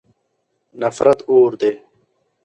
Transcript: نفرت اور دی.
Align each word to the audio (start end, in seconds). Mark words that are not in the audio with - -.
نفرت 0.81 1.19
اور 1.29 1.51
دی. 1.61 1.71